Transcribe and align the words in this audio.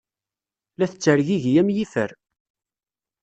La 0.77 0.85
tettergigi 0.91 1.53
am 1.61 1.69
yifer. 1.75 2.11